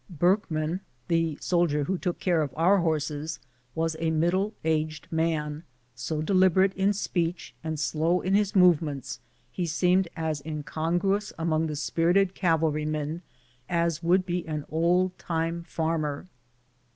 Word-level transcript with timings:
Burkman, 0.09 0.79
the 1.09 1.37
soldier 1.39 1.83
who 1.83 1.95
took 1.95 2.17
care 2.17 2.41
of 2.41 2.51
our 2.57 2.79
horses, 2.79 3.37
was 3.75 3.95
a 3.99 4.09
middle 4.09 4.55
aged 4.65 5.07
man, 5.11 5.61
so 5.93 6.23
deliberate 6.23 6.73
in 6.73 6.91
speech 6.91 7.53
and 7.63 7.79
slow 7.79 8.19
in 8.19 8.33
his 8.33 8.55
movements, 8.55 9.19
he 9.51 9.67
seemed 9.67 10.07
as 10.15 10.41
incongruous 10.43 11.31
among 11.37 11.67
the 11.67 11.75
spirited 11.75 12.33
cavalrymen 12.33 13.21
as 13.69 13.99
w^ould 13.99 14.25
be 14.25 14.43
an 14.47 14.65
old 14.71 15.15
time 15.19 15.65
farmer. 15.65 16.25